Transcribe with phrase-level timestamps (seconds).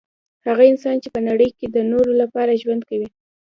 [0.47, 3.07] هغه انسان چي په نړۍ کي د نورو لپاره ژوند کوي